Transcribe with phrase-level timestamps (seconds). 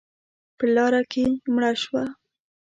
[0.57, 2.03] _په لاره کې مړه شوه.